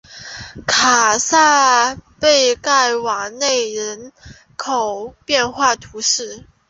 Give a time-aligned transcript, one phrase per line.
[0.65, 4.11] 卡萨盖贝戈内人
[4.57, 6.47] 口变化图示